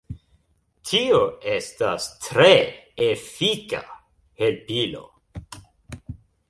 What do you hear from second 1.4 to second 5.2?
estas tre efika helpilo.